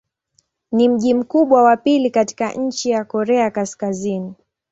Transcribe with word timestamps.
Ni 0.71 0.89
mji 0.89 1.13
mkubwa 1.13 1.63
wa 1.63 1.77
pili 1.77 2.09
katika 2.09 2.53
nchi 2.53 2.93
wa 2.93 3.05
Korea 3.05 3.51
Kaskazini. 3.51 4.33